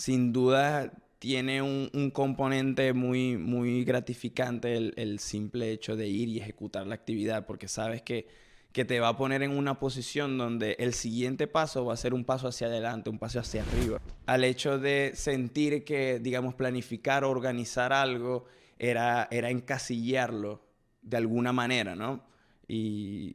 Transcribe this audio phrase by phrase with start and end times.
[0.00, 6.86] sin duda tiene un, componente muy, muy gratificante el, simple hecho de ir y ejecutar
[6.86, 8.26] la actividad, porque sabes que,
[8.72, 12.14] que te va a poner en una posición donde el siguiente paso va a ser
[12.14, 14.00] un paso hacia adelante, un paso hacia arriba.
[14.24, 18.46] Al hecho de sentir que, digamos, planificar, organizar algo,
[18.78, 20.62] era, era encasillarlo
[21.02, 22.24] de alguna manera, ¿no?
[22.66, 23.34] Y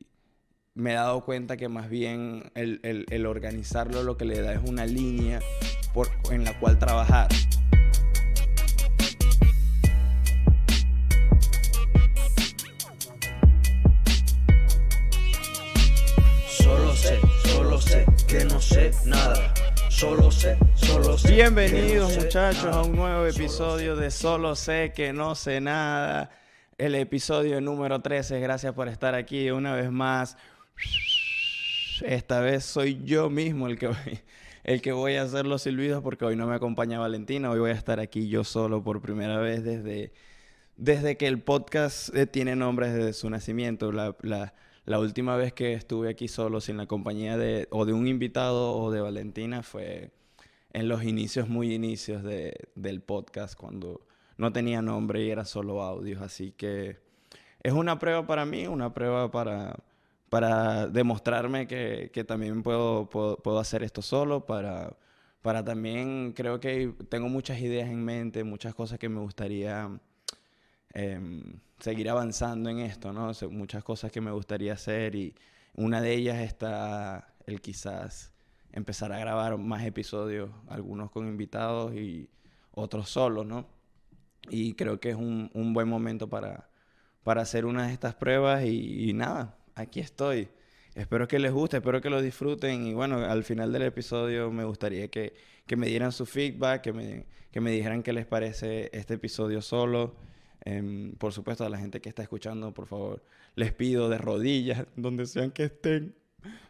[0.76, 4.86] me he dado cuenta que más bien el, organizarlo lo que le da es una
[4.86, 5.40] línea
[5.96, 7.30] por, en la cual trabajar.
[16.50, 19.53] Solo sé, solo sé que no sé nada.
[19.89, 21.31] Solo sé, solo sé.
[21.31, 26.30] Bienvenidos muchachos a un nuevo episodio de Solo sé que no sé nada.
[26.77, 28.41] El episodio número 13.
[28.41, 30.36] Gracias por estar aquí una vez más.
[32.02, 34.20] Esta vez soy yo mismo el que voy,
[34.66, 37.52] el que voy a hacer los silbidos porque hoy no me acompaña Valentina.
[37.52, 40.12] Hoy voy a estar aquí yo solo por primera vez desde,
[40.76, 43.92] desde que el podcast eh, tiene nombre desde su nacimiento.
[43.92, 48.08] La, la, última vez que estuve aquí solo sin la compañía de o de un
[48.08, 50.09] invitado o de Valentina fue
[50.73, 54.02] en los inicios, muy inicios de, del podcast, cuando
[54.38, 56.23] no tenía nombre y era solo audios.
[56.23, 56.98] Así que
[57.61, 59.76] es una prueba para mí, una prueba para
[60.30, 64.98] para demostrarme que, que también puedo, puedo, hacer esto solo, para,
[65.42, 69.90] para también, creo que tengo muchas ideas en mente, muchas cosas que me gustaría
[70.94, 73.32] em, seguir avanzando en esto, ¿no?
[73.52, 75.36] muchas cosas que me gustaría hacer y
[75.76, 78.34] una de ellas está el quizás
[78.72, 82.30] empezar a grabar más episodios, algunos con invitados y
[82.72, 83.67] otros solos, ¿no?
[84.50, 86.70] Y creo que es un, un buen momento para,
[87.23, 90.50] para hacer una de estas pruebas y nada, aquí estoy.
[90.95, 94.64] Espero que les guste, espero que lo disfruten y bueno, al final del episodio me
[94.64, 95.34] gustaría que,
[95.76, 100.16] me dieran su feedback, que me, que me dijeran qué les parece este episodio solo.
[100.64, 103.23] Em, por supuesto, a la gente que está escuchando, por favor,
[103.56, 106.16] les pido de rodillas, donde sean que estén,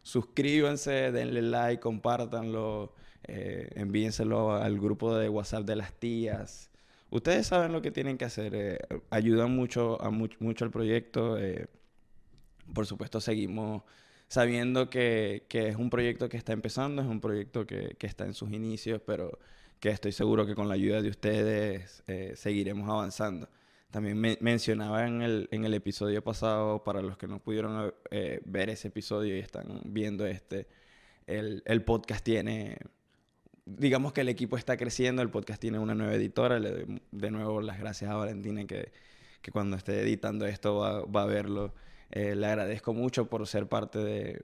[0.02, 2.94] suscríbanse, denle like, compártanlo,
[3.24, 6.72] eh, envíenselo al grupo de WhatsApp de las tías.
[7.12, 8.80] Ustedes saben lo que tienen que hacer, eh,
[9.12, 11.38] ayudan mucho, a mucho al proyecto.
[12.74, 13.84] Por supuesto, seguimos
[14.28, 18.52] sabiendo que, es un proyecto que está empezando, es un proyecto que, está en sus
[18.52, 19.40] inicios, pero
[19.80, 23.50] que estoy seguro que con la ayuda de ustedes eh, seguiremos avanzando.
[23.92, 28.70] También mencionaba en el, en el episodio pasado, para los que no pudieron eh, ver
[28.70, 30.68] ese episodio y están viendo este,
[31.28, 32.78] el, podcast tiene,
[33.66, 37.32] digamos que el equipo está creciendo, el podcast tiene una nueva editora, le doy de
[37.32, 38.92] nuevo las gracias a Valentina que,
[39.52, 41.72] cuando esté editando esto va, va a verlo
[42.12, 44.44] eh, le agradezco mucho por ser parte de,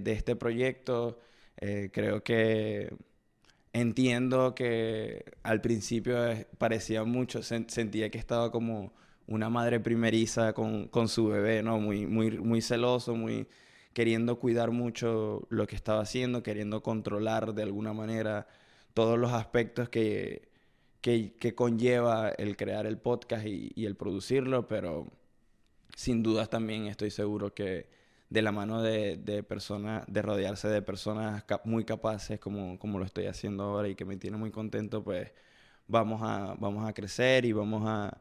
[0.00, 1.18] de, este proyecto.
[1.60, 2.94] Eh, creo que
[3.72, 6.16] entiendo que al principio
[6.58, 8.92] parecía mucho, sentía que estaba como
[9.26, 11.78] una madre primeriza con, con, su bebé, ¿no?
[11.78, 13.48] Muy, muy, muy celoso, muy
[13.92, 18.46] queriendo cuidar mucho lo que estaba haciendo, queriendo controlar de alguna manera
[18.94, 20.48] todos los aspectos que,
[21.00, 25.08] que, que conlleva el crear el podcast y, y el producirlo, pero
[25.96, 27.88] sin dudas también estoy seguro que
[28.32, 33.26] de la mano de, personas, de rodearse de personas muy capaces como, como lo estoy
[33.26, 35.30] haciendo ahora y que me tiene muy contento, pues
[35.86, 38.18] vamos a, vamos a crecer y vamos a,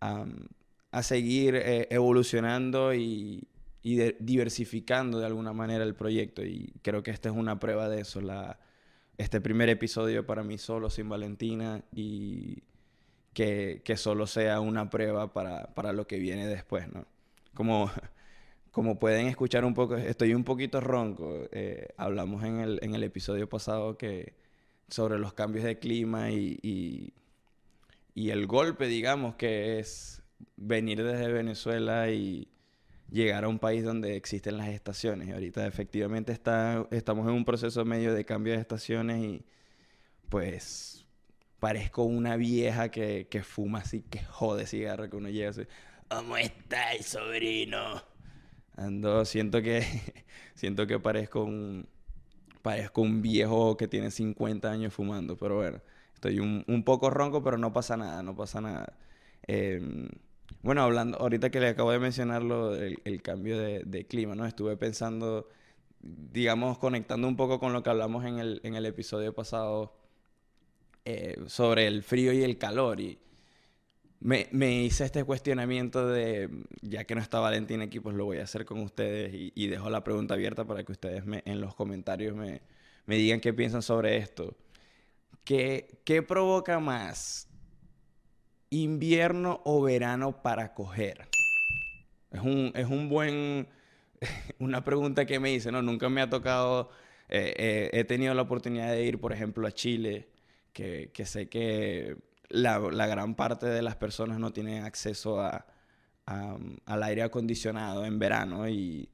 [0.00, 3.46] a, seguir eh, evolucionando y,
[3.82, 6.44] diversificando de alguna manera el proyecto.
[6.44, 8.20] Y creo que esta es una prueba de eso.
[9.18, 12.62] Este primer episodio para mí solo, sin Valentina y
[13.38, 17.06] que, solo sea una prueba para, lo que viene después, ¿no?
[17.54, 17.90] Como,
[18.72, 21.46] como pueden escuchar un poco, estoy un poquito ronco.
[21.52, 24.34] Eh, hablamos en el, en el episodio pasado que
[24.88, 26.58] sobre los cambios de clima y,
[28.14, 30.22] y, el golpe, digamos, que es
[30.56, 32.48] venir desde Venezuela y
[33.10, 35.28] llegar a un país donde existen las estaciones.
[35.28, 39.44] Y ahorita efectivamente está, estamos en un proceso medio de cambio de estaciones y
[40.28, 40.97] pues
[41.60, 45.62] parezco una vieja que, que fuma así, que jode cigarro, que uno llega así,
[46.08, 48.02] ¿cómo estáis, sobrino?
[48.76, 49.82] Ando, siento que,
[50.54, 51.88] siento que parezco un,
[52.62, 55.80] parezco un viejo que tiene 50 años fumando, pero bueno,
[56.14, 58.96] estoy un, un poco ronco, pero no pasa nada, no pasa nada.
[59.46, 60.08] Em,
[60.62, 64.46] bueno, hablando, ahorita que le acabo de mencionar lo, el, cambio de, de, clima, ¿no?
[64.46, 65.48] Estuve pensando,
[66.00, 69.97] digamos, conectando un poco con lo que hablamos en el, en el episodio pasado
[71.10, 73.00] eh, sobre el frío y el calor.
[73.00, 73.18] Y
[74.20, 74.46] me,
[74.82, 76.50] hice este cuestionamiento de,
[76.82, 79.88] ya que no está Valentín aquí, pues lo voy a hacer con ustedes y, dejo
[79.88, 82.60] la pregunta abierta para que ustedes me, en los comentarios me,
[83.06, 84.54] me digan qué piensan sobre esto.
[85.44, 87.48] ¿qué, ¿qué provoca más?
[88.68, 91.26] ¿Invierno o verano para coger?
[92.30, 93.66] Es un, es un buen...
[94.58, 95.80] Una pregunta que me hice, ¿no?
[95.80, 96.90] Nunca me ha tocado...
[97.30, 100.28] eh, eh, he tenido la oportunidad de ir, por ejemplo, a Chile,
[100.78, 102.16] que, que sé que
[102.50, 105.66] la, la gran parte de las personas no tienen acceso a,
[106.26, 109.08] a- al aire acondicionado en verano y,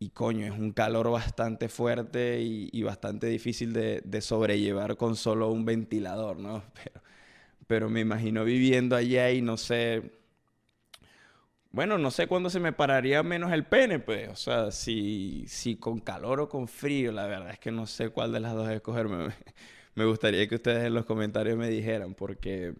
[0.00, 5.16] y coño, es un calor bastante fuerte y, y bastante difícil de, de sobrellevar con
[5.16, 6.64] solo un ventilador, ¿no?
[6.84, 7.02] Pero,
[7.68, 10.12] pero me imagino viviendo allá y no sé,
[11.70, 15.76] bueno, no sé cuándo se me pararía menos el pene, pues, o sea, si, si
[15.76, 18.68] con calor o con frío, la verdad es que no sé cuál de las dos
[18.70, 19.08] escoger.
[19.94, 22.74] Me, gustaría que ustedes en los comentarios me dijeran, porque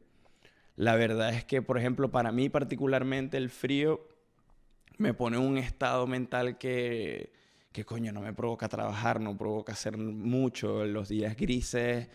[0.77, 4.07] la verdad es que, por ejemplo, para mí particularmente el frío
[4.99, 7.33] me pone un estado mental que,
[7.73, 10.85] que coño, no me provoca trabajar, no provoca hacer mucho.
[10.85, 12.09] Los días grises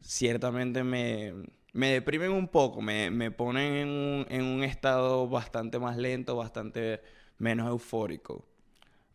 [0.00, 1.32] ciertamente me,
[1.72, 6.36] me deprimen un poco, me, me ponen en un, en un estado bastante más lento,
[6.36, 7.02] bastante
[7.38, 8.46] menos eufórico.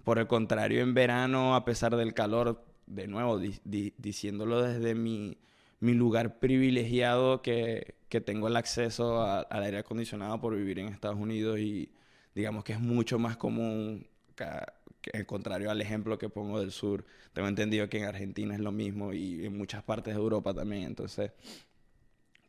[0.04, 4.96] Por el contrario, en verano, a pesar del calor, de nuevo, di- di- diciéndolo desde
[4.96, 5.38] mi,
[5.80, 11.18] mi lugar privilegiado, que, que tengo el acceso al aire acondicionado por vivir en Estados
[11.20, 11.92] Unidos y
[12.36, 16.72] digamos que es mucho más común, ca- que, al contrario al ejemplo que pongo del
[16.72, 17.06] sur.
[17.34, 20.84] Tengo entendido que en Argentina es lo mismo y en muchas partes de Europa también.
[20.84, 21.32] Entonces,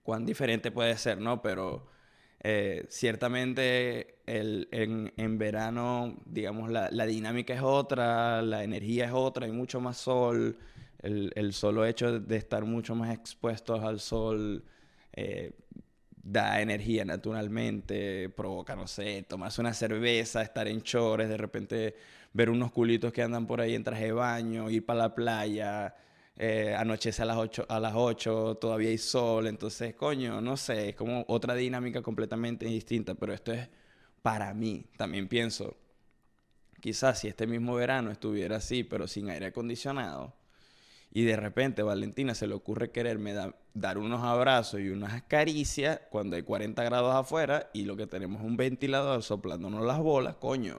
[0.03, 1.43] cuán diferente puede ser, ¿no?
[1.43, 1.87] Pero
[2.43, 9.13] eh, ciertamente el, en, en verano, digamos, la, la dinámica es otra, la energía es
[9.13, 10.59] otra, hay mucho más sol,
[11.03, 14.65] el, el solo hecho de estar mucho más expuestos al sol
[15.13, 15.53] eh,
[16.23, 21.97] da energía naturalmente, provoca, no sé, tomarse una cerveza, estar en chores, de repente
[22.33, 25.95] ver unos culitos que andan por ahí en traje de baño, ir para la playa,
[26.41, 30.91] eh, anochece a las 8, a las 8, todavía hay sol, entonces, coño, no sé,
[30.91, 33.69] es como otra dinámica completamente distinta, pero esto es
[34.23, 35.77] para mí, también pienso,
[36.81, 40.35] quizás si este mismo verano estuviera así, pero sin aire acondicionado,
[41.13, 46.01] y de repente Valentina se le ocurre quererme da- dar unos abrazos y unas caricias
[46.11, 50.37] cuando hay 40 grados afuera y lo que tenemos es un ventilador soplándonos las bolas,
[50.37, 50.79] coño.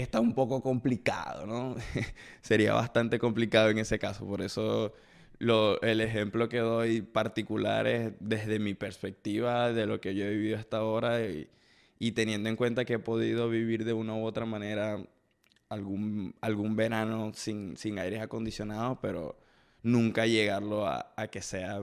[0.00, 1.74] Está un poco complicado, ¿no?
[2.42, 4.26] Sería bastante complicado en ese caso.
[4.26, 4.92] Por eso
[5.38, 10.30] lo- el ejemplo que doy particular es desde mi perspectiva de lo que yo he
[10.30, 11.48] vivido hasta ahora y,
[11.98, 15.02] y teniendo en cuenta que he podido vivir de una u otra manera
[15.68, 19.38] algún, algún verano sin, sin aires acondicionados, pero
[19.82, 21.82] nunca llegarlo a, a que sea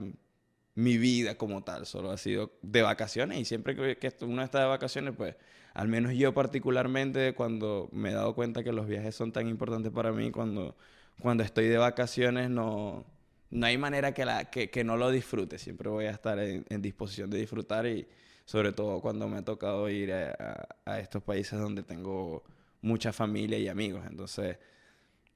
[0.75, 1.85] mi vida como tal.
[1.85, 5.35] Solo ha sido de vacaciones y siempre que, que uno está de vacaciones, pues
[5.75, 9.91] al menos yo particularmente cuando me he dado cuenta que los viajes son tan importantes
[9.91, 10.75] para mí, cuando,
[11.19, 13.05] cuando estoy de vacaciones no,
[13.51, 15.59] no hay manera que, la, que, que no lo disfrute.
[15.59, 18.07] Siempre voy a estar en, en disposición de disfrutar y
[18.45, 20.67] sobre todo cuando me ha tocado ir a,
[20.99, 22.43] estos países donde tengo
[22.81, 24.05] mucha familia y amigos.
[24.09, 24.57] Entonces,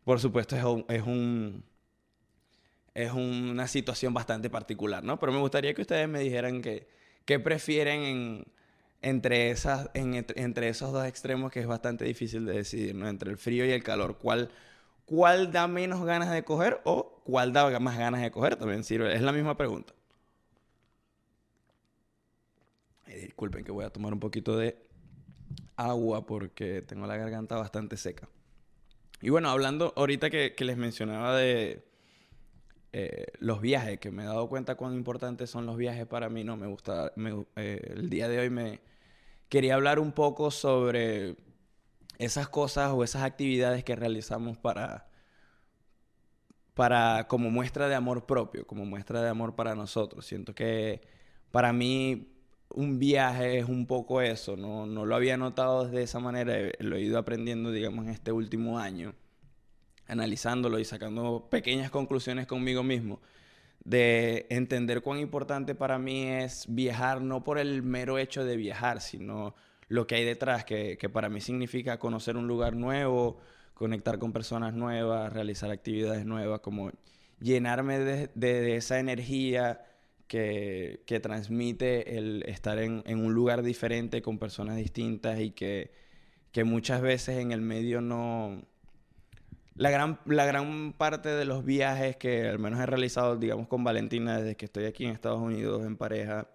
[0.06, 1.64] por supuesto, es un, es un-
[2.94, 5.20] es una situación bastante particular, ¿no?
[5.20, 6.88] Pero me gustaría que ustedes me dijeran que,
[7.44, 8.46] prefieren en-
[9.02, 13.08] entre, esas, en- entre, esos dos extremos que es bastante difícil de decidir, ¿no?
[13.08, 14.18] Entre el frío y el calor.
[14.18, 14.52] ¿Cuál,
[15.06, 18.56] cuál da menos ganas de coger o cuál da más ganas de coger?
[18.58, 19.16] También sirve.
[19.16, 19.94] Es la misma pregunta.
[23.08, 24.78] Eh, disculpen que voy a tomar un poquito de
[25.78, 28.30] agua porque tengo la garganta bastante seca.
[29.22, 31.84] Y bueno, hablando ahorita que les mencionaba de
[32.92, 36.44] eh, los viajes, que me he dado cuenta cuán importantes son los viajes para mí,
[36.44, 37.14] no me gusta,
[37.56, 38.82] eh, el día de hoy me
[39.48, 41.36] quería hablar un poco sobre
[42.18, 45.08] esas cosas o esas actividades que realizamos para,
[46.74, 50.26] para como muestra de amor propio, como muestra de amor para nosotros.
[50.26, 51.02] Siento que
[51.52, 52.34] para mí
[52.70, 56.96] un viaje es un poco eso, no, no lo había notado de esa manera, lo
[56.96, 59.14] he ido aprendiendo, digamos, en este último año,
[60.10, 63.20] analizándolo y sacando pequeñas conclusiones conmigo mismo,
[63.84, 69.02] de entender cuán importante para mí es viajar, no por el mero hecho de viajar,
[69.02, 69.56] sino
[69.88, 73.38] lo que hay detrás, que, que para mí significa conocer un lugar nuevo,
[73.74, 76.92] conectar con personas nuevas, realizar actividades nuevas, como
[77.40, 79.86] llenarme de, de- de esa energía
[80.28, 85.92] que, que transmite el estar en, en un lugar diferente con personas distintas y que,
[86.52, 88.62] que muchas veces en el medio no...
[89.80, 93.82] La gran, la gran parte de los viajes que al menos he realizado, digamos, con
[93.82, 96.50] Valentina desde que estoy aquí en Estados Unidos en pareja,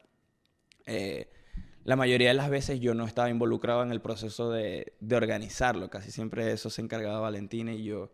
[0.84, 1.30] eh,
[1.84, 5.88] la mayoría de las veces yo no estaba involucrado en el proceso de, de organizarlo.
[5.88, 8.12] Casi siempre eso se encargaba Valentina y yo,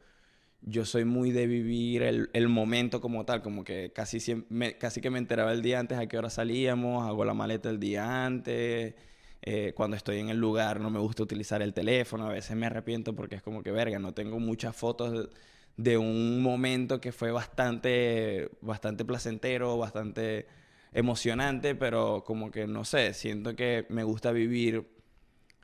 [0.63, 5.01] yo soy muy de vivir el, el momento como tal, como que casi, siempre, casi
[5.01, 8.27] que me enteraba el día antes a qué hora salíamos, hago la maleta el día
[8.27, 8.95] antes,
[9.43, 12.67] eh, cuando estoy en el lugar no me gusta utilizar el teléfono, a veces me
[12.67, 15.29] arrepiento porque es como que, verga, no tengo muchas fotos de,
[15.77, 20.47] de un momento que fue bastante, bastante placentero, bastante
[20.93, 24.87] emocionante, pero como que no sé, siento que me gusta vivir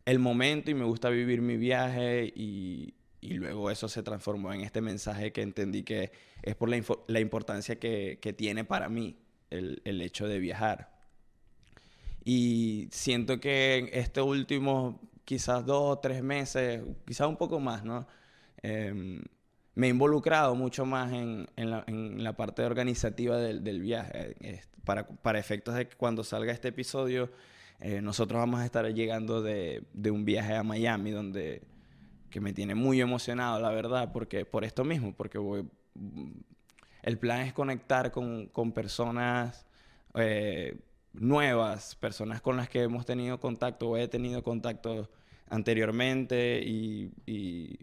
[0.04, 4.60] el momento y me gusta vivir mi viaje y, y luego eso se transformó en
[4.60, 9.18] este mensaje que entendí que es por la, la importancia que, que, tiene para mí
[9.50, 10.95] el, el, hecho de viajar.
[12.28, 18.04] Y siento que en estos últimos quizás dos tres meses, quizás un poco más, ¿no?
[18.62, 19.22] Eh,
[19.76, 24.34] me he involucrado mucho más en, en, la, en la, parte organizativa del, del viaje.
[24.84, 27.30] Para, para, efectos de que cuando salga este episodio,
[27.78, 31.62] eh, nosotros vamos a estar llegando de, de un viaje a Miami, donde
[32.28, 35.68] que me tiene muy emocionado, la verdad, porque por esto mismo, porque voy,
[37.02, 39.64] el plan es conectar con, con personas
[40.14, 40.76] eh,
[41.20, 45.10] nuevas, personas con las que hemos tenido contacto o he tenido contacto
[45.48, 47.78] anteriormente y,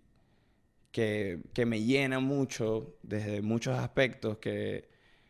[0.92, 4.90] que, que, me llena mucho desde muchos aspectos, que,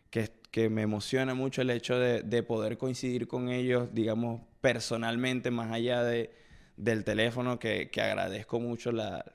[0.09, 5.71] que, me emociona mucho el hecho de, de poder coincidir con ellos, digamos, personalmente, más
[5.71, 6.43] allá de
[6.77, 9.25] del teléfono que, agradezco mucho la,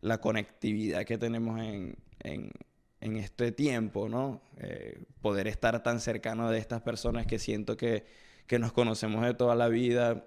[0.00, 2.50] la, conectividad que tenemos en, en,
[3.00, 4.40] en este tiempo, ¿no?
[4.58, 8.04] Eh, poder estar tan cercano de estas personas que siento que,
[8.46, 10.26] que, nos conocemos de toda la vida,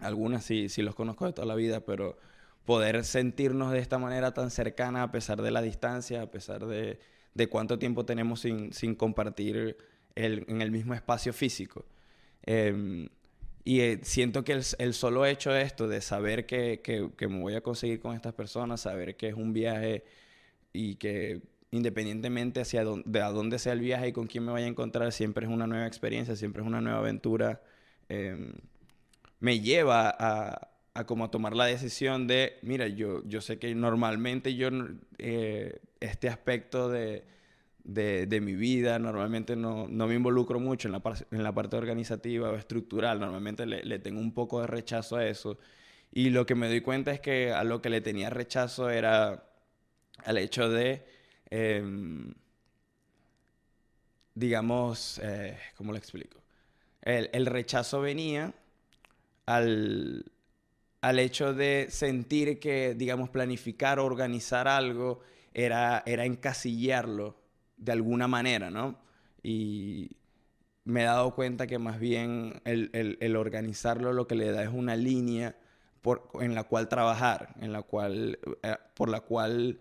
[0.00, 2.18] algunas sí, sí los conozco de toda la vida, pero
[2.64, 6.98] poder sentirnos de esta manera tan cercana a pesar de la distancia, a pesar de,
[7.34, 9.76] de cuánto tiempo tenemos sin, sin compartir
[10.14, 11.84] el, en el mismo espacio físico.
[12.46, 13.08] Eh,
[13.64, 17.28] y eh, siento que el, el, solo hecho de esto, de saber que, que, que,
[17.28, 20.04] me voy a conseguir con estas personas, saber que es un viaje
[20.74, 21.40] y que
[21.74, 24.68] independientemente hacia dónde, de a dónde sea el viaje y con quién me vaya a
[24.68, 27.62] encontrar, siempre es una nueva experiencia, siempre es una nueva aventura,
[28.08, 28.52] eh,
[29.40, 34.54] me lleva a, a, como tomar la decisión de, mira, yo, yo sé que normalmente
[34.54, 34.68] yo,
[35.18, 37.24] eh, este aspecto de
[37.84, 38.98] de, mi vida.
[38.98, 43.20] Normalmente no, no, me involucro mucho en la, en la parte organizativa o estructural.
[43.20, 45.58] Normalmente le, tengo un poco de rechazo a eso.
[46.12, 49.44] Y lo que me doy cuenta es que a lo que le tenía rechazo era
[50.24, 51.04] al hecho de,
[51.50, 51.82] eh,
[54.34, 56.42] digamos, eh, ¿cómo lo explico?
[57.02, 58.54] El, el rechazo venía
[59.46, 60.24] al,
[61.00, 65.20] al hecho de sentir que, digamos, planificar o organizar algo
[65.54, 67.36] era, era encasillarlo
[67.76, 68.98] de alguna manera, ¿no?
[69.42, 70.10] Y
[70.84, 74.62] me he dado cuenta que más bien el, el, el organizarlo lo que le da
[74.62, 75.56] es una línea
[76.02, 79.80] por, en la cual trabajar, en la cual, eh, por la cual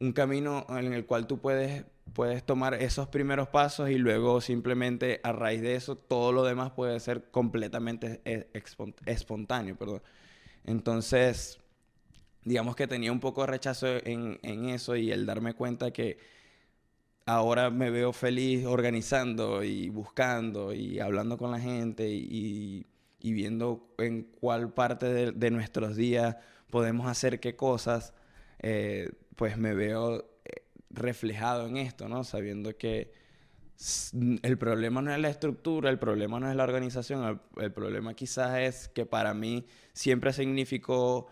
[0.00, 5.20] un camino en el cual tú puedes, puedes tomar esos primeros pasos y luego simplemente
[5.22, 8.48] a raíz de eso todo lo demás puede ser completamente e,
[9.06, 9.76] espontáneo.
[9.76, 10.02] Perdón.
[10.64, 11.58] Entonces,
[12.44, 16.18] digamos que tenía un poco de rechazo en, en eso y el darme cuenta que
[17.26, 22.86] ahora me veo feliz organizando y buscando y hablando con la gente y,
[23.20, 26.36] y viendo en cuál parte de, de, nuestros días
[26.70, 28.14] podemos hacer qué cosas,
[28.60, 32.24] eh, pues me veo eh, reflejado en esto, ¿no?
[32.24, 33.12] Sabiendo que
[34.42, 38.58] el problema no es la estructura, el problema no es la organización, el, problema quizás
[38.58, 41.28] es que para mí siempre significó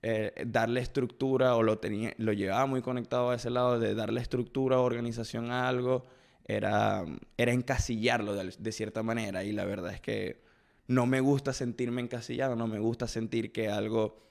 [0.00, 4.20] eh, darle estructura o lo, tenía, lo llevaba muy conectado a ese lado de darle
[4.20, 6.06] estructura o organización a algo,
[6.44, 7.04] era,
[7.36, 9.42] era encasillarlo de, de, cierta manera.
[9.42, 10.44] Y la verdad es que
[10.86, 14.29] no me gusta sentirme encasillado, no me gusta sentir que algo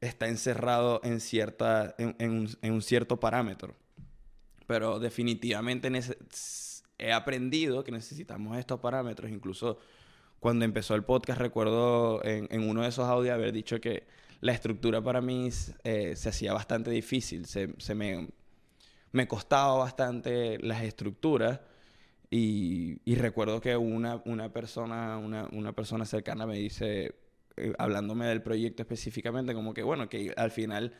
[0.00, 3.74] está encerrado en, cierta, en, un, cierto parámetro.
[4.66, 5.90] Pero definitivamente
[6.98, 9.30] he aprendido que necesitamos estos parámetros.
[9.30, 9.78] Incluso
[10.40, 14.06] cuando empezó el podcast recuerdo en, uno de esos audios haber dicho que
[14.40, 15.48] la estructura para mí
[15.82, 18.28] eh, se hacía bastante difícil, se, me,
[19.26, 21.60] costaba bastante las estructuras
[22.30, 27.16] y, recuerdo que una, una, persona, una, una, persona cercana me dice,
[27.58, 30.94] eh, hablándome del proyecto específicamente, como que bueno, que al final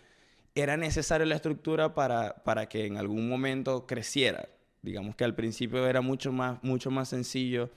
[0.54, 4.48] era necesaria la estructura para, para que en algún momento creciera.
[4.82, 7.70] Digamos que al principio era mucho más, mucho más sencillo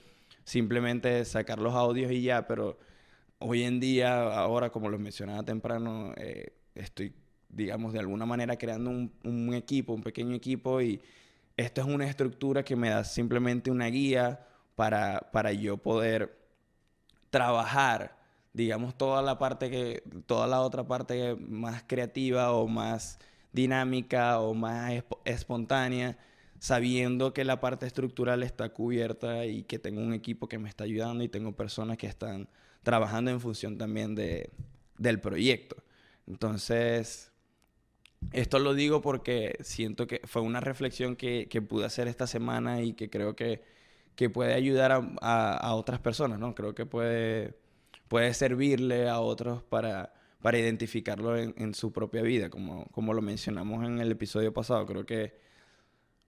[0.43, 2.77] simplemente sacar los audios y ya, pero
[3.39, 7.13] hoy en día, ahora como lo mencionaba temprano, eh, estoy,
[7.49, 11.01] digamos, de alguna manera creando un, un, equipo, un pequeño equipo y
[11.57, 16.37] esto es una estructura que me da simplemente una guía para, para yo poder
[17.29, 18.17] trabajar,
[18.53, 23.19] digamos, toda la parte que, toda la otra parte más creativa o más
[23.53, 26.17] dinámica o más espontánea,
[26.59, 30.83] sabiendo que la parte estructural está cubierta y que tengo un equipo que me está
[30.83, 32.49] ayudando y tengo personas que están
[32.83, 34.51] trabajando en función también de,
[34.97, 35.77] del proyecto.
[36.27, 37.31] Entonces,
[38.31, 42.81] esto lo digo porque siento que fue una reflexión que, que pude hacer esta semana
[42.81, 43.63] y que creo que,
[44.15, 46.53] que puede ayudar a, a, otras personas, ¿no?
[46.55, 47.57] Creo que puede,
[48.11, 53.85] puede servirle a otros para, para identificarlo en, su propia vida, como, como lo mencionamos
[53.85, 54.85] en el episodio pasado.
[54.85, 55.33] Creo que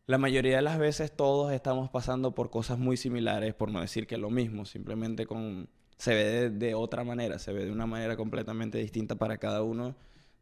[0.05, 4.07] la mayoría de las veces todos estamos pasando por cosas muy similares, por no decir
[4.07, 8.15] que lo mismo, simplemente con se ve de, otra manera, se ve de una manera
[8.15, 9.93] completamente distinta para cada uno,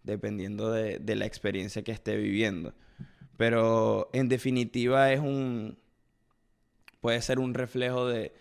[0.04, 2.76] dependiendo de, de la experiencia que esté viviendo.
[3.38, 5.80] Pero en definitiva es un,
[7.00, 8.32] puede ser un reflejo de,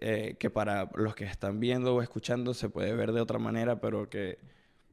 [0.00, 3.80] eh, que para los que están viendo o escuchando se puede ver de otra manera,
[3.80, 4.38] pero que,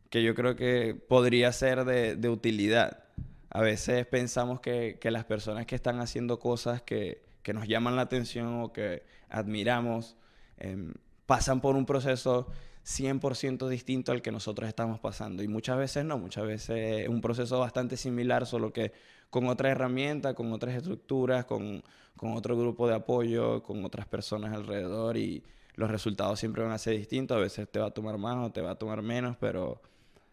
[0.09, 3.03] que yo creo que podría ser de, de utilidad.
[3.49, 7.95] A veces pensamos que, que, las personas que están haciendo cosas que, que nos llaman
[7.95, 10.17] la atención o que admiramos,
[10.57, 10.91] eh,
[11.25, 12.51] pasan por un proceso
[12.85, 15.41] 100% distinto al que nosotros estamos pasando.
[15.41, 18.93] Y muchas veces no, muchas veces es un proceso bastante similar, solo que
[19.31, 21.83] con otra herramienta, con otras estructuras, con,
[22.15, 25.43] con otro grupo de apoyo, con otras personas alrededor y
[25.75, 27.35] los resultados siempre van a ser distintos.
[27.35, 29.81] A veces te va a tomar más o te va a tomar menos, pero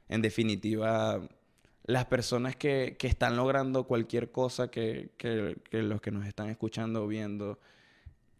[0.09, 1.27] en definitiva
[1.85, 6.51] las personas que, que están logrando cualquier cosa que, que, que los que nos están
[6.51, 7.59] escuchando o viendo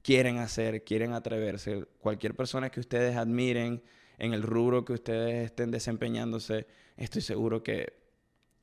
[0.03, 1.87] quieren hacer, quieren atreverse.
[1.99, 3.83] Cualquier persona que ustedes admiren
[4.23, 7.93] en el rubro que ustedes estén desempeñándose, estoy seguro que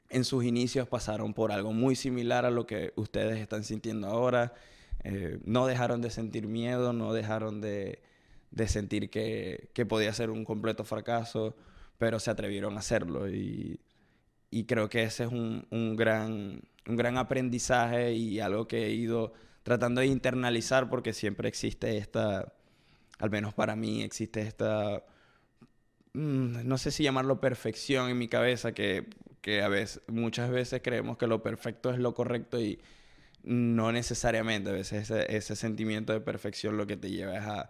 [0.10, 4.54] en sus inicios pasaron por algo muy similar a lo que ustedes están sintiendo ahora.
[5.04, 8.02] Eh, no dejaron de sentir miedo, no dejaron de,
[8.52, 11.58] de sentir que, que, podía ser un completo fracaso,
[11.98, 13.30] pero se atrevieron a hacerlo.
[13.30, 13.82] Y,
[14.52, 18.92] y creo que ese es un, un, gran, un gran aprendizaje y algo que he
[18.92, 22.54] ido tratando de internalizar porque siempre existe esta,
[23.18, 25.04] al menos para mí, existe esta,
[26.14, 29.10] no sé si llamarlo perfección en mi cabeza, que,
[29.42, 32.80] que, a veces, muchas veces creemos que lo perfecto es lo correcto y
[33.44, 37.70] no necesariamente, a veces ese, ese sentimiento de perfección lo que te lleva es a,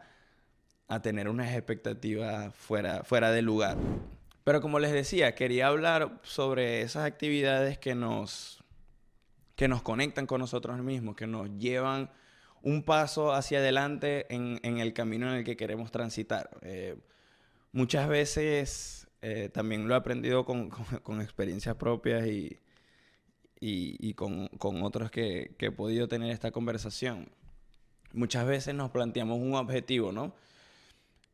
[0.87, 3.77] a tener unas expectativas fuera, fuera de lugar.
[4.43, 8.63] Pero como les decía, quería hablar sobre esas actividades que nos
[9.55, 12.09] que nos conectan con nosotros mismos, que nos llevan
[12.61, 16.49] un paso hacia adelante en, en el camino en el que queremos transitar.
[16.61, 16.95] Eh,
[17.71, 20.69] muchas veces eh, también lo he aprendido con,
[21.03, 22.59] con, experiencias propias y,
[23.59, 27.29] y, con, con, otros que, que he podido tener esta conversación.
[28.13, 30.33] Muchas veces nos planteamos un objetivo, ¿no?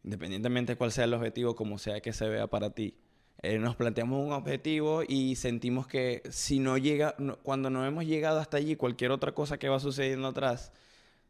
[0.03, 2.95] Independientemente de cuál sea el objetivo, como sea que se vea para ti
[3.41, 8.39] eh, nos planteamos un objetivo y sentimos que si no llega, cuando no hemos llegado
[8.39, 10.71] hasta allí, cualquier otra cosa que va sucediendo atrás,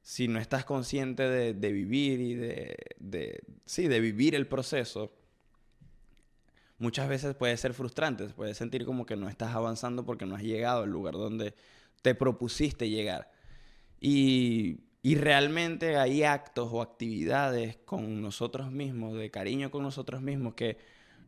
[0.06, 5.12] si no estás consciente de, de vivir y de, de, sí, de vivir el proceso,
[6.78, 10.44] muchas veces puede ser frustrante, puedes sentir como que no estás avanzando porque no has
[10.44, 11.56] llegado al lugar donde
[12.04, 13.32] te propusiste llegar.
[14.00, 20.54] Y, y realmente hay actos o actividades con nosotros mismos, de cariño con nosotros mismos,
[20.54, 20.78] que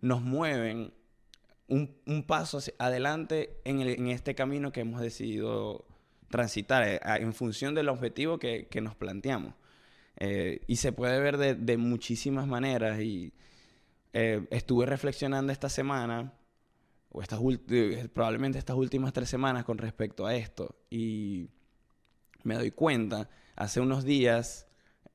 [0.02, 0.94] nos mueven
[1.68, 5.87] un, un paso adelante en, el, en, este camino que hemos decidido
[6.30, 9.54] transitar eh, en función del objetivo que, que nos planteamos.
[10.20, 13.34] Eh, y se puede ver de, de muchísimas maneras y
[14.14, 16.34] eh, estuve reflexionando esta semana,
[17.10, 17.40] o estas
[18.14, 21.50] probablemente estas últimas tres semanas con respecto a esto y
[22.44, 24.68] me doy cuenta, hace unos días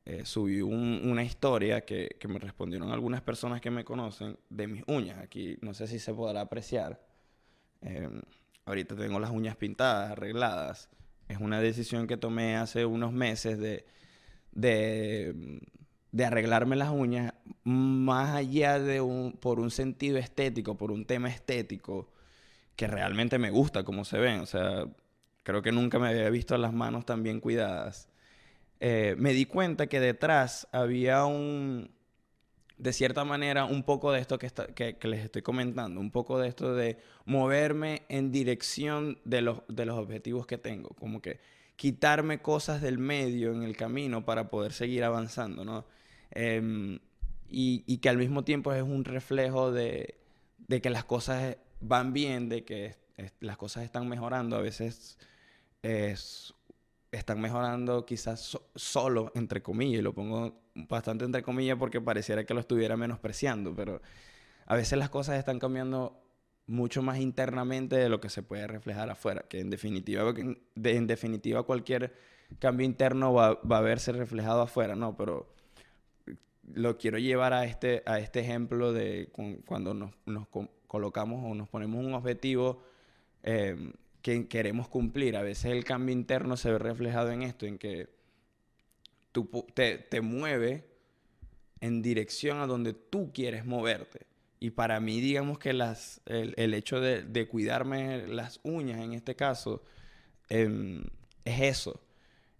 [0.05, 4.66] eh, subí un, una historia que, que, me respondieron algunas personas que me conocen de
[4.66, 5.18] mis uñas.
[5.18, 7.05] Aquí no sé si se podrá apreciar.
[8.64, 10.88] Ahorita tengo las uñas pintadas, arregladas.
[11.28, 13.87] Es una decisión que tomé hace unos meses de,
[14.52, 21.28] de, arreglarme las uñas más allá de un, por un sentido estético, por un tema
[21.28, 22.12] estético
[22.76, 24.40] que realmente me gusta como se ven.
[24.40, 24.87] O sea,
[25.42, 28.08] creo que nunca me había visto las manos tan bien cuidadas
[28.85, 31.92] eh, me di cuenta que detrás había un,
[32.78, 36.38] de cierta manera, un poco de esto que, está, que, les estoy comentando, un poco
[36.38, 41.40] de esto de moverme en dirección de los, de los objetivos que tengo, como que
[41.76, 45.85] quitarme cosas del medio en el camino para poder seguir avanzando, ¿no?
[46.32, 46.98] Eh,
[47.48, 50.14] y, y, que al mismo tiempo es un reflejo de,
[50.68, 52.96] de que las cosas van bien, de que
[53.40, 55.18] las cosas están mejorando, a veces
[55.82, 56.54] es
[57.12, 62.44] están mejorando quizás so solo, entre comillas, y lo pongo bastante entre comillas porque pareciera
[62.44, 64.01] que lo estuviera menospreciando, pero
[64.66, 66.18] a veces las cosas están cambiando
[66.66, 71.64] mucho más internamente de lo que se puede reflejar afuera, que en definitiva, en definitiva
[71.64, 72.14] cualquier
[72.59, 75.16] cambio interno va, va, a verse reflejado afuera, ¿no?
[75.16, 75.53] Pero
[76.75, 79.31] lo quiero llevar a este, a este ejemplo de
[79.66, 80.46] cuando nos, nos
[80.87, 82.83] colocamos o nos ponemos un objetivo
[83.42, 85.37] eh, que queremos cumplir.
[85.37, 88.08] A veces el cambio interno se ve reflejado en esto, en que
[89.32, 90.85] tú te, te mueve
[91.80, 94.26] en dirección a donde tú quieres moverte.
[94.61, 99.82] Y para mí, digamos que las, el, hecho de, cuidarme las uñas, en este caso,
[100.48, 101.02] em,
[101.44, 102.00] es eso.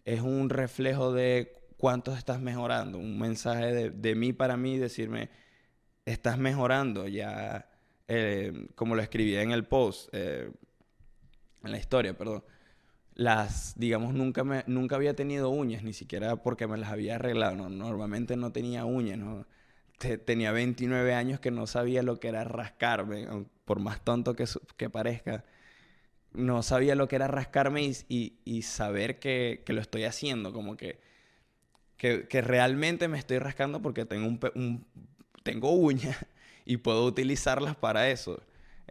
[0.05, 2.99] Es un reflejo de cuánto estás mejorando.
[2.99, 5.31] Un mensaje de, de mí para mí, decirme,
[6.05, 7.07] estás mejorando.
[7.07, 7.71] Ya,
[8.09, 10.51] em, como lo escribí en el post, eh,
[11.65, 12.45] en la historia, perdón.
[13.15, 17.69] Las, digamos, nunca, me, nunca había tenido uñas, ni siquiera porque me las había arreglado.
[17.69, 19.21] Normalmente no tenía uñas,
[20.25, 23.27] tenía 29 años que no sabía lo que era rascarme,
[23.65, 24.47] por más tonto que,
[24.77, 25.45] que parezca.
[26.33, 30.79] No sabía lo que era rascarme y, y, saber que, que, lo estoy haciendo, como
[30.79, 30.99] que,
[31.99, 34.87] que, que, realmente me estoy rascando porque tengo, un,
[35.43, 36.17] tengo uñas
[36.65, 38.41] y puedo utilizarlas para eso.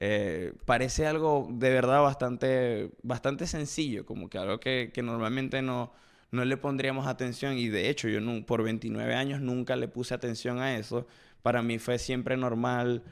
[0.04, 5.94] Eh, parece algo de verdad bastante, bastante sencillo, como que algo que, normalmente no,
[6.32, 10.58] no le pondríamos atención y de hecho yo por 29 años nunca le puse atención
[10.58, 11.06] a eso.
[11.44, 13.04] Para mí fue siempre normal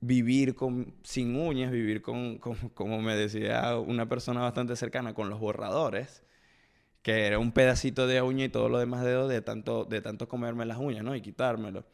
[0.00, 2.38] vivir con, sin uñas, vivir con,
[2.74, 6.24] como me decía una persona bastante cercana, con los borradores,
[7.02, 10.28] que era un pedacito de uña y todo lo demás dedos de tanto, de tanto
[10.28, 11.14] comerme las uñas, ¿no?
[11.14, 11.84] Y quitármelo.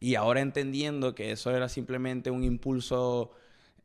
[0.00, 3.30] Y ahora entendiendo que eso era simplemente un impulso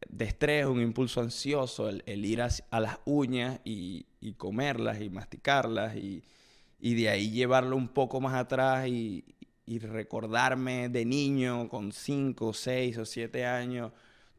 [0.08, 4.06] de un impulso ansioso, el, ir a, las uñas y,
[4.38, 6.24] comerlas y masticarlas y,
[6.80, 9.26] de ahí llevarlo un poco más atrás y,
[9.68, 13.92] recordarme de niño con 5, 6 o 7 años,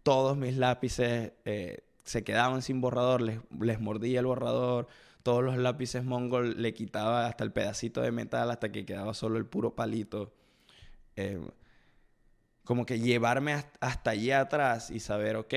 [0.03, 4.89] todos mis lápices eh, se quedaban sin borrador, les, mordía el borrador,
[5.23, 9.39] todos los lápices mongol le quitaba hasta el pedacito de metal hasta que quedaba solo
[9.39, 10.33] el puro palito.
[11.15, 11.39] Eh,
[12.71, 15.55] como que llevarme hasta allá atrás y saber, ok,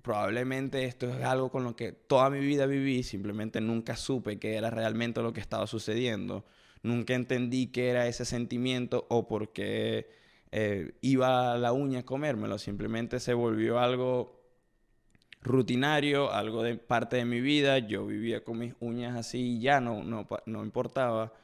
[0.00, 4.54] probablemente esto es algo con lo que toda mi vida viví, simplemente nunca supe que
[4.54, 6.46] era realmente lo que estaba sucediendo,
[6.82, 10.08] nunca entendí qué era ese sentimiento o por qué
[10.50, 14.40] eh, iba la uña a comérmelo, simplemente se volvió algo
[15.42, 19.82] rutinario, algo de parte de mi vida, yo vivía con mis uñas así y ya
[19.82, 21.34] no, no, no importaba.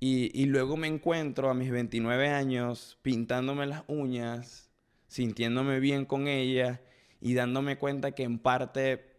[0.00, 4.70] Y, luego me encuentro a mis 29 años pintándome las uñas,
[5.08, 6.78] sintiéndome bien con ellas
[7.20, 9.16] y dándome cuenta que en parte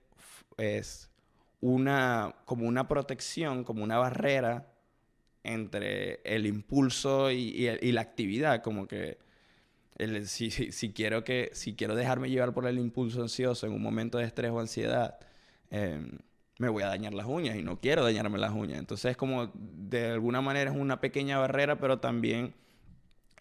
[0.58, 1.12] es
[1.60, 4.72] una, como una protección, como una barrera
[5.44, 9.18] entre el impulso y, la actividad, como que
[10.24, 14.26] si, quiero que, si quiero dejarme llevar por el impulso ansioso en un momento de
[14.26, 15.20] estrés o ansiedad,
[15.72, 16.20] em,
[16.60, 18.80] me voy a dañar las uñas y no quiero dañarme las uñas.
[18.80, 22.54] Entonces, como de alguna manera es una pequeña barrera, pero también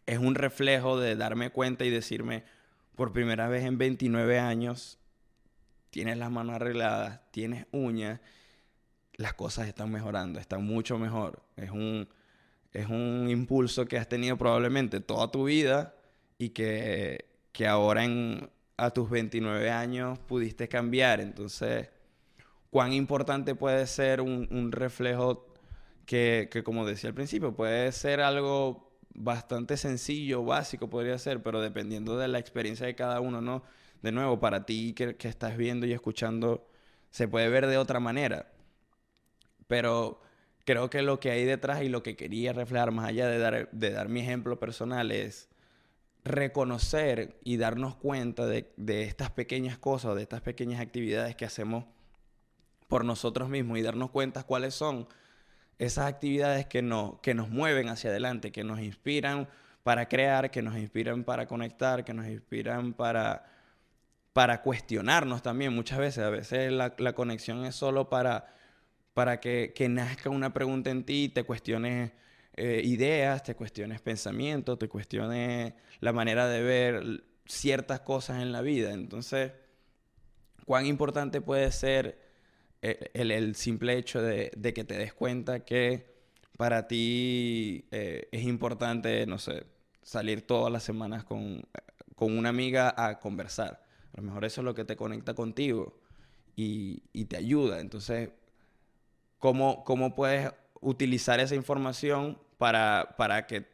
[0.07, 2.45] es un reflejo de darme cuenta y decirme,
[2.95, 4.99] por primera vez en 29 años,
[5.91, 8.21] tienes las manos arregladas, tienes uñas,
[9.15, 11.43] las cosas están mejorando, están mucho mejor.
[11.57, 12.09] Es un,
[12.73, 15.97] es un impulso que has tenido probablemente toda tu vida
[16.39, 21.21] y que, que ahora en, a tus 29 años pudiste cambiar.
[21.21, 21.89] Entonces
[22.71, 25.47] cuán importante puede ser un, reflejo
[26.07, 32.17] que, como decía al principio, puede ser algo bastante sencillo, básico podría ser, pero dependiendo
[32.19, 33.63] de la experiencia de cada uno, ¿no?
[34.03, 36.69] De nuevo, para ti que, estás viendo y escuchando,
[37.11, 38.53] se puede ver de otra manera.
[39.67, 40.21] Pero
[40.65, 43.71] creo que lo que hay detrás y lo que quería reflejar, más allá de dar,
[43.73, 45.49] de dar mi ejemplo personal, es
[46.25, 51.87] reconocer y darnos cuenta de, de estas pequeñas cosas, de estas pequeñas actividades que hacemos
[52.89, 55.07] por nosotros mismos y darnos cuenta cuáles son
[55.79, 59.49] esas actividades que, no, que nos mueven hacia adelante, que nos inspiran
[59.85, 63.47] para crear, que nos inspiran para conectar, que nos inspiran para,
[64.33, 66.25] para cuestionarnos también muchas veces.
[66.25, 68.55] A veces la, conexión es solo para,
[69.15, 72.13] para que, nazca una pregunta en ti, te cuestiones
[72.57, 78.63] eh, ideas, te cuestiones pensamientos, te cuestiones la manera de ver ciertas cosas en la
[78.63, 78.93] vida.
[78.93, 79.53] Entonces,
[80.65, 82.28] cuán importante puede ser
[82.83, 86.19] el, simple hecho de, que te des cuenta que
[86.57, 89.65] para ti eh, es importante, no sé,
[90.03, 91.63] salir todas las semanas con,
[92.17, 93.85] una amiga a conversar.
[94.13, 96.01] A lo mejor eso es lo que te conecta contigo
[96.57, 97.81] y, te ayuda.
[97.81, 98.31] Entonces,
[99.39, 103.67] ¿cómo, ¿cómo, puedes utilizar esa información para, para que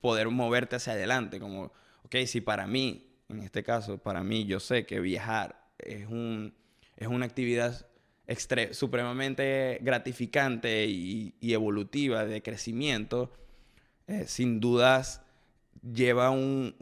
[0.00, 1.40] poder moverte hacia adelante?
[1.40, 1.72] Como,
[2.04, 6.54] ok, si para mí en este caso, para mí, yo sé que viajar es, un,
[6.96, 7.86] es una actividad
[8.72, 13.32] supremamente gratificante y, evolutiva de crecimiento,
[14.06, 15.22] eh, sin dudas
[15.82, 16.74] lleva un,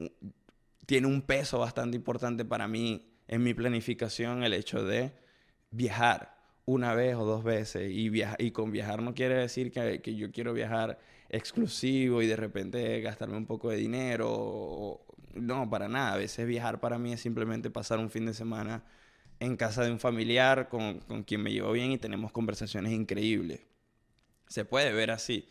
[0.86, 5.12] tiene un peso bastante importante para mí en mi planificación el hecho de
[5.70, 10.16] viajar una vez o dos veces y, y con viajar no quiere decir que, que,
[10.16, 15.04] yo quiero viajar exclusivo y de repente gastarme un poco de dinero.
[15.34, 16.14] no, para nada.
[16.14, 18.84] A veces viajar para mí es simplemente pasar un fin de semana
[19.40, 23.60] en casa de un familiar con, con quien me llevo bien y tenemos conversaciones increíbles.
[24.48, 25.48] Se puede ver así.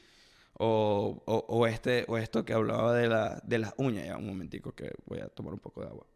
[0.57, 4.05] O, o, este, o esto que hablaba de, la, de las uñas.
[4.05, 6.07] Ya un momentico que voy a tomar un poco de agua.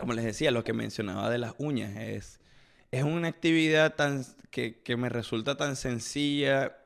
[0.00, 2.40] Como les decía, lo que mencionaba de las uñas es,
[2.92, 6.76] es una actividad tan, que, que me resulta tan sencilla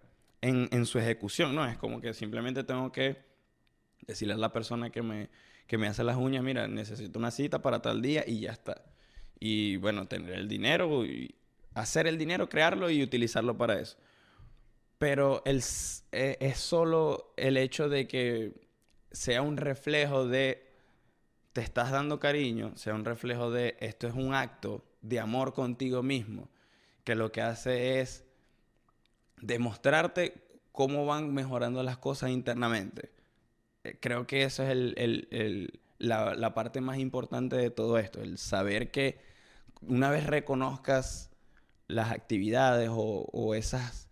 [0.40, 1.66] en, en, su ejecución, ¿no?
[1.66, 3.18] Es como que simplemente tengo que
[4.06, 5.28] decirle a la persona que me,
[5.66, 8.82] que me hace las uñas, mira, necesito una cita para tal día y ya está.
[9.40, 11.34] Y bueno, tener el dinero, y
[11.74, 13.96] hacer el dinero, crearlo y utilizarlo para eso.
[14.98, 15.62] Pero el,
[16.12, 18.52] e, es solo el hecho de que
[19.10, 20.68] sea un reflejo de
[21.52, 26.02] te estás dando cariño, sea un reflejo de esto es un acto de amor contigo
[26.02, 26.48] mismo,
[27.02, 28.24] que lo que hace es
[29.40, 30.34] demostrarte
[30.70, 33.10] cómo van mejorando las cosas internamente.
[33.84, 38.38] Eh, creo que eso es el, la, la, parte más importante de todo esto, el
[38.38, 39.29] saber que
[39.86, 41.30] una vez reconozcas
[41.88, 44.08] las actividades o, esas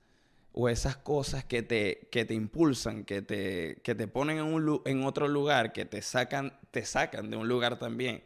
[0.52, 4.82] o esas cosas que te, que te impulsan, que te, que te ponen en, un,
[4.84, 8.24] en otro lugar, que te sacan, te sacan de un lugar también,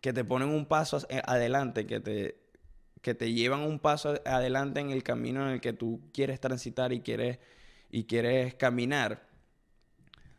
[0.00, 2.38] que te ponen un paso adelante, que te,
[3.02, 6.92] que te llevan un paso adelante en el camino en el que tú quieres transitar
[6.94, 7.38] y quieres,
[7.90, 9.28] y quieres caminar,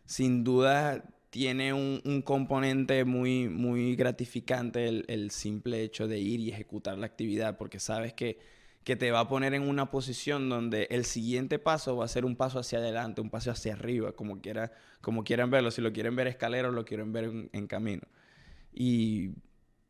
[0.05, 1.03] sin duda
[1.35, 7.07] tiene un, componente muy, muy gratificante el, el simple hecho de ir y ejecutar la
[7.07, 8.39] actividad, porque sabes que
[8.85, 12.23] que te va a poner en una posición donde el siguiente paso va a ser
[12.23, 14.71] un paso hacia adelante, un paso hacia arriba, como, quiera,
[15.01, 15.71] como quieran verlo.
[15.71, 18.03] Si lo quieren ver escalero, lo quieren ver en, camino.
[18.71, 19.31] Y,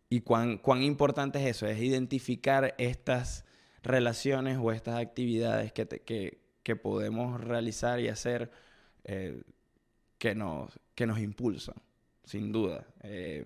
[0.10, 3.46] y cuán, cuán, importante es eso, es identificar estas
[3.84, 8.50] relaciones o estas actividades que, que, que podemos realizar y hacer
[9.04, 9.44] eh,
[10.18, 11.76] que, nos, que nos impulsan,
[12.24, 12.88] sin duda.
[13.04, 13.46] Eh,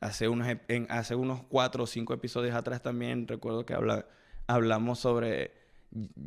[0.00, 0.48] hace, unos,
[0.88, 4.06] hace unos cuatro o cinco episodios atrás también recuerdo que habla
[4.46, 5.52] hablamos sobre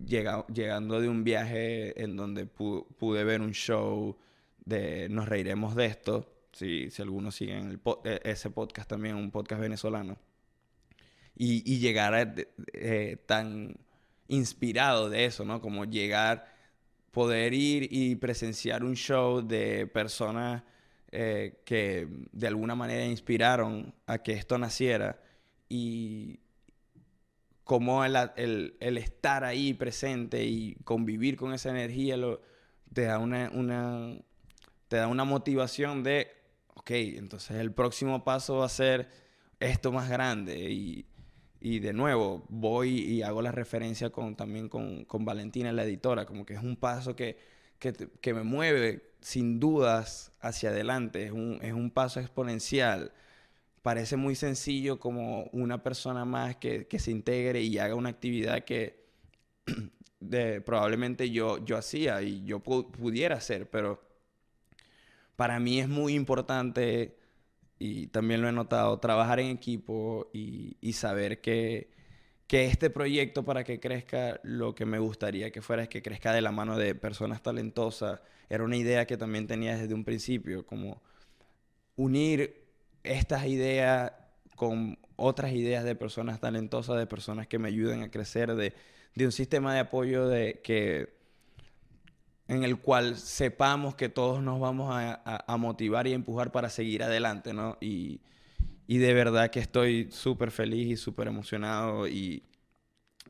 [0.05, 4.17] llegando de un viaje en donde pude ver un show
[4.65, 6.29] de Nos Reiremos de esto.
[6.51, 10.17] Si, si algunos siguen e, ese podcast también, un podcast venezolano.
[11.35, 12.35] Y, llegar
[12.73, 13.75] eh, tan
[14.27, 15.61] inspirado de eso, ¿no?
[15.61, 16.52] Como llegar,
[17.13, 20.63] poder ir y presenciar un show de personas
[21.11, 25.21] eh, que de alguna manera inspiraron a que esto naciera
[25.69, 26.39] y,
[27.63, 32.41] como el, estar ahí presente y convivir con esa energía lo,
[32.91, 34.17] te, da una, una,
[34.87, 36.31] te da una motivación de,
[36.73, 39.07] ok, entonces el próximo paso va a ser
[39.59, 41.05] esto más grande y,
[41.79, 46.45] de nuevo voy y hago la referencia con, también con, con Valentina, la editora, como
[46.45, 47.37] que es un paso que,
[47.79, 53.13] que, me mueve sin dudas hacia adelante, es un, es un paso exponencial.
[53.81, 59.05] Parece muy sencillo como una persona más que, se integre y haga una actividad que
[60.19, 64.01] de, probablemente yo, yo hacía y yo pudiera hacer, pero
[65.37, 67.15] para mí es muy importante,
[67.85, 71.89] y también lo he notado, trabajar en equipo y, saber que,
[72.47, 76.31] que este proyecto para que crezca lo que me gustaría que fuera es que crezca
[76.31, 78.21] de la mano de personas talentosas.
[78.49, 81.01] Era una idea que también tenía desde un principio, como
[81.97, 82.63] unir
[83.03, 84.13] estas ideas
[84.55, 88.73] con otras ideas de personas talentosas, de personas que me ayuden a crecer, de,
[89.17, 91.09] un sistema de apoyo de que
[92.53, 97.53] en el cual sepamos que todos nos vamos a, motivar y empujar para seguir adelante,
[97.53, 97.77] ¿no?
[97.81, 98.21] Y,
[98.87, 102.43] de verdad que estoy súper feliz y súper emocionado y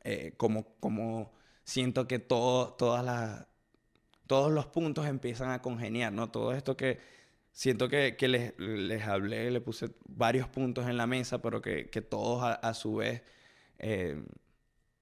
[0.04, 1.32] eh, como, como
[1.64, 3.46] siento que todo, todas las,
[4.26, 6.30] todos los puntos empiezan a congeniar, ¿no?
[6.30, 6.98] Todo esto que
[7.52, 11.88] siento que, que les, les, hablé, le puse varios puntos en la mesa, pero que,
[11.90, 13.22] que todos a, su vez
[13.78, 14.22] eh,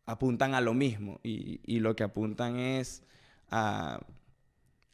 [0.07, 3.05] apuntan a lo mismo y, y, lo que apuntan es
[3.53, 4.01] a,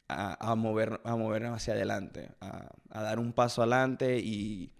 [0.09, 4.71] a, mover, a movernos hacia adelante, a, dar un paso adelante y,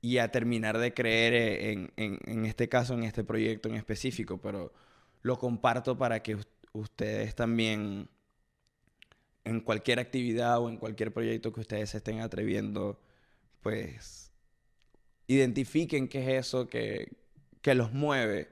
[0.00, 4.38] y a terminar de creer en, en, en, este caso, en este proyecto en específico,
[4.38, 4.72] pero
[5.22, 6.38] lo comparto para que
[6.72, 8.08] ustedes también
[9.44, 13.00] en cualquier actividad o en cualquier proyecto que ustedes estén atreviendo,
[13.60, 14.32] pues
[15.26, 17.16] identifiquen qué es eso que,
[17.60, 18.48] que los mueve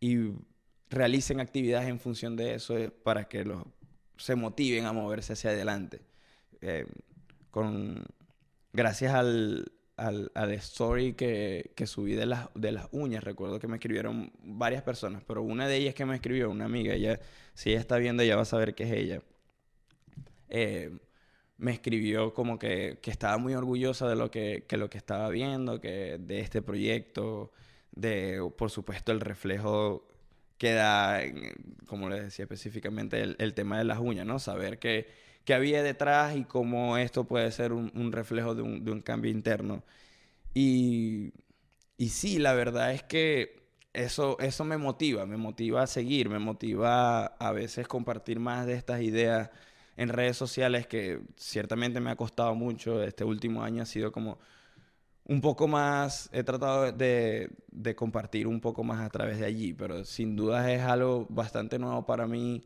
[0.00, 0.32] y
[0.90, 3.62] realicen actividades en función de eso eh, para que los,
[4.18, 6.00] se motiven a moverse hacia adelante.
[6.60, 6.86] Eh,
[7.50, 8.04] con,
[8.72, 13.68] gracias al, al, al story que, que, subí de las, de las uñas, recuerdo que
[13.68, 17.20] me escribieron varias personas, pero una de ellas que me escribió, una amiga, ella,
[17.54, 19.22] si ella está viendo, ya va a saber que es ella.
[20.48, 20.98] Eh,
[21.56, 25.28] me escribió como que, que, estaba muy orgullosa de lo que, que, lo que estaba
[25.30, 27.52] viendo, que de este proyecto,
[27.92, 30.06] de, por supuesto, el reflejo
[30.58, 31.20] que da,
[31.86, 34.38] como les decía específicamente, el, el tema de las uñas, ¿no?
[34.38, 35.08] Saber que,
[35.44, 39.00] que, había detrás y cómo esto puede ser un, un reflejo de un, de un,
[39.02, 39.84] cambio interno.
[40.54, 41.32] Y,
[41.96, 43.58] y sí, la verdad es que
[43.92, 48.74] eso, eso me motiva, me motiva a seguir, me motiva a veces compartir más de
[48.74, 49.50] estas ideas
[49.96, 53.02] en redes sociales que ciertamente me ha costado mucho.
[53.02, 54.38] Este último año ha sido como
[55.28, 59.74] un poco más, he tratado de, de, compartir un poco más a través de allí,
[59.74, 62.64] pero sin duda es algo bastante nuevo para mí,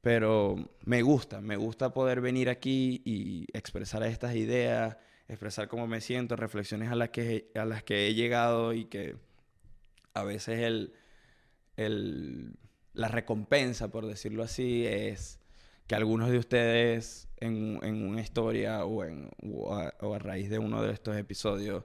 [0.00, 4.96] pero me gusta, me gusta poder venir aquí y expresar estas ideas,
[5.28, 9.16] expresar cómo me siento, reflexiones a las que, a las que he llegado y que
[10.14, 10.94] a veces el,
[11.76, 12.56] el,
[12.94, 15.40] la recompensa, por decirlo así, es
[15.86, 20.48] que algunos de ustedes en, en una historia o, en, o a, o, a, raíz
[20.48, 21.84] de uno de estos episodios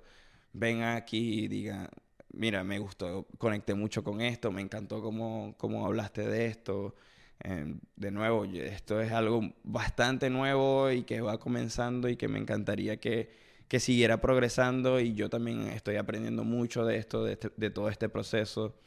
[0.54, 1.90] vengan aquí y digan,
[2.34, 6.96] mira, me gustó, conecté mucho con esto, me encantó cómo, cómo hablaste de esto.
[7.44, 12.40] Eh, de nuevo, esto es algo bastante nuevo y que va comenzando y que me
[12.40, 13.30] encantaría que,
[13.68, 17.90] que siguiera progresando y yo también estoy aprendiendo mucho de esto, de, este, de todo
[17.90, 18.80] este proceso.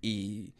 [0.00, 0.54] Y,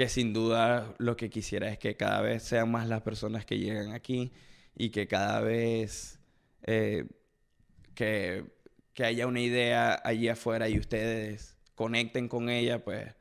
[0.00, 3.58] que sin duda lo que quisiera es que cada vez sean más las personas que
[3.58, 4.32] llegan aquí
[4.80, 6.18] y que cada vez
[6.62, 7.04] eh,
[7.94, 8.46] que,
[8.94, 13.14] que, haya una idea allí afuera y ustedes conecten con ella, pues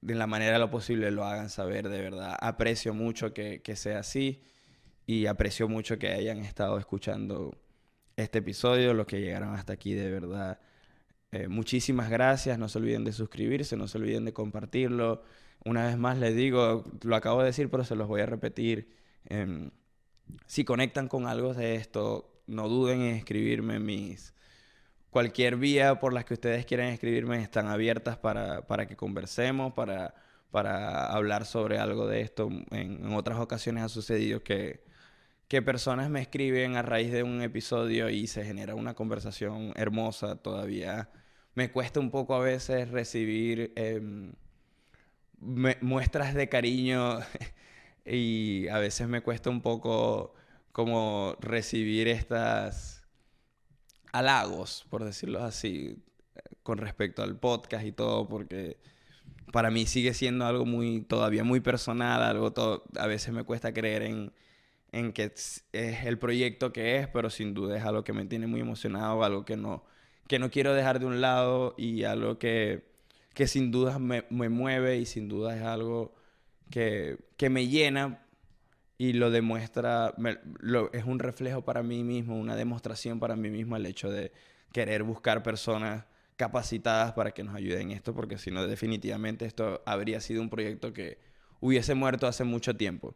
[0.00, 2.38] de la manera de lo posible lo hagan saber de verdad.
[2.40, 4.42] Aprecio mucho que, que sea así
[5.04, 7.54] y aprecio mucho que hayan estado escuchando
[8.16, 10.58] este episodio, los que llegaron hasta aquí de verdad.
[11.32, 15.22] Eh, muchísimas gracias, no se olviden de suscribirse, no se olviden de compartirlo.
[15.66, 18.88] Una vez más les digo, lo acabo de decir, pero se los voy a repetir.
[19.28, 19.70] Eh,
[20.46, 24.34] si conectan con algo de esto, no duden en escribirme mis...
[25.10, 30.14] Cualquier vía por las que ustedes quieran escribirme están abiertas para, para que conversemos, para,
[30.50, 32.48] para hablar sobre algo de esto.
[32.70, 34.84] En, otras ocasiones ha sucedido que,
[35.48, 40.36] que personas me escriben a raíz de un episodio y se genera una conversación hermosa.
[40.36, 41.10] Todavía
[41.54, 43.74] me cuesta un poco a veces recibir...
[45.44, 47.18] Me, muestras de cariño
[48.04, 50.34] y a veces me cuesta un poco
[50.72, 53.04] como recibir estas
[54.12, 56.02] halagos, por decirlo así,
[56.62, 58.78] con respecto al podcast y todo, porque
[59.52, 63.72] para mí sigue siendo algo muy, todavía muy personal, algo todo, a veces me cuesta
[63.72, 64.32] creer en,
[64.92, 68.46] en que es el proyecto que es, pero sin duda es algo que me tiene
[68.46, 69.84] muy emocionado, algo que no,
[70.28, 72.92] que no quiero dejar de un lado y algo que
[73.34, 76.14] que sin duda me, me mueve y sin duda es algo
[76.72, 78.26] que, que me llena
[78.98, 80.14] y lo demuestra,
[80.92, 84.32] es un reflejo para mí mismo, una demostración para mí mismo el hecho de
[84.72, 86.06] querer buscar personas
[86.36, 90.50] capacitadas para que nos ayuden en esto, porque si no, definitivamente esto habría sido un
[90.50, 91.18] proyecto que
[91.60, 93.14] hubiese muerto hace mucho tiempo.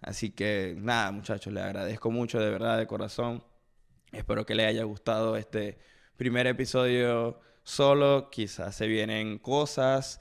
[0.00, 3.42] Así que nada, muchachos, les agradezco mucho de verdad, de corazón.
[4.12, 5.78] Espero que les haya gustado este
[6.16, 10.20] primer episodio solo, quizás se vienen cosas,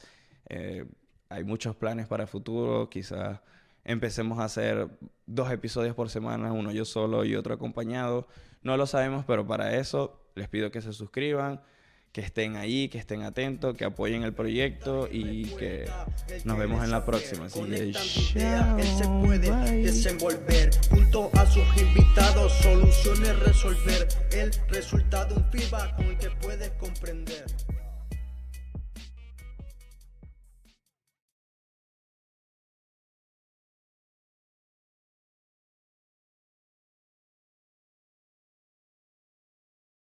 [0.50, 0.86] eh,
[1.29, 3.39] hay muchos planes para el futuro, quizás
[3.83, 4.89] empecemos a hacer
[5.25, 8.27] dos episodios por semana, uno yo solo y otro acompañado,
[8.61, 11.61] no lo sabemos, pero para eso les pido que se suscriban,
[12.11, 15.89] que estén ahí, que estén atentos, que apoyen el proyecto y que
[16.45, 17.45] nos vemos en la próxima.
[17.45, 19.83] Así que chao, Él se puede bye.
[19.83, 24.07] desenvolver junto a sus invitados, soluciones resolver.
[24.31, 27.45] El resultado, un feedback con el que puedes comprender.